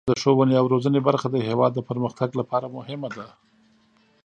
د 0.09 0.11
ښوونې 0.21 0.53
او 0.59 0.65
روزنې 0.73 0.99
برخه 1.07 1.27
د 1.31 1.37
هیواد 1.47 1.71
د 1.75 1.79
پرمختګ 1.89 2.29
لپاره 2.39 2.67
مهمه 2.77 3.09
ده. 3.17 3.27